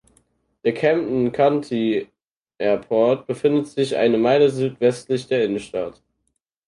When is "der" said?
0.63-0.73, 5.27-5.45